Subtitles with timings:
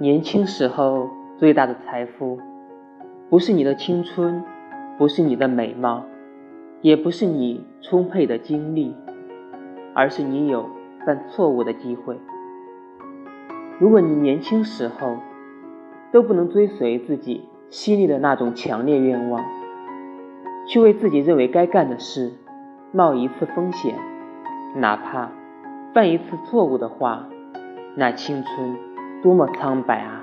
[0.00, 2.38] 年轻时候最大的财富，
[3.28, 4.44] 不是你的青春，
[4.96, 6.04] 不是你的美貌，
[6.82, 8.94] 也不是你充沛的精力，
[9.94, 10.66] 而是你有
[11.04, 12.16] 犯错误的机会。
[13.80, 15.16] 如果你年轻时候
[16.12, 19.44] 都不能追随自己心里的那种强烈愿望，
[20.68, 22.34] 去为自己认为该干的事
[22.92, 23.96] 冒一次风险，
[24.76, 25.32] 哪怕
[25.92, 27.28] 犯一次错误的话，
[27.98, 28.88] 那青春。
[29.20, 30.17] 多么苍白啊！